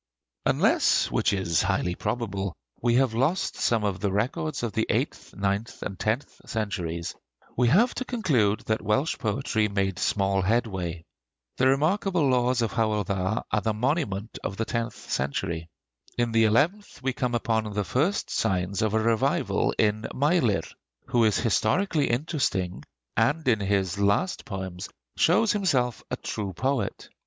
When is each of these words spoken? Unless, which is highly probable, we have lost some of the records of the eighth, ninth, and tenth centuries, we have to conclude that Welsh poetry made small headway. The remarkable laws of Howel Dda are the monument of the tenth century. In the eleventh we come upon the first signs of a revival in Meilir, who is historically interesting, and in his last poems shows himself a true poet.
Unless, 0.47 1.11
which 1.11 1.31
is 1.31 1.61
highly 1.61 1.93
probable, 1.93 2.55
we 2.81 2.95
have 2.95 3.13
lost 3.13 3.55
some 3.57 3.83
of 3.83 3.99
the 3.99 4.11
records 4.11 4.63
of 4.63 4.71
the 4.73 4.87
eighth, 4.89 5.35
ninth, 5.35 5.83
and 5.83 5.99
tenth 5.99 6.41
centuries, 6.49 7.13
we 7.55 7.67
have 7.67 7.93
to 7.93 8.05
conclude 8.05 8.61
that 8.61 8.81
Welsh 8.81 9.19
poetry 9.19 9.67
made 9.67 9.99
small 9.99 10.41
headway. 10.41 11.05
The 11.57 11.67
remarkable 11.67 12.27
laws 12.27 12.63
of 12.63 12.71
Howel 12.73 13.05
Dda 13.05 13.43
are 13.51 13.61
the 13.61 13.75
monument 13.75 14.39
of 14.43 14.57
the 14.57 14.65
tenth 14.65 14.95
century. 15.11 15.69
In 16.17 16.31
the 16.31 16.45
eleventh 16.45 16.99
we 17.03 17.13
come 17.13 17.35
upon 17.35 17.71
the 17.71 17.83
first 17.83 18.31
signs 18.31 18.81
of 18.81 18.95
a 18.95 18.99
revival 18.99 19.71
in 19.77 20.07
Meilir, 20.15 20.63
who 21.09 21.25
is 21.25 21.37
historically 21.41 22.09
interesting, 22.09 22.81
and 23.15 23.47
in 23.47 23.59
his 23.59 23.99
last 23.99 24.45
poems 24.45 24.89
shows 25.15 25.51
himself 25.51 26.03
a 26.09 26.17
true 26.17 26.53
poet. 26.53 27.07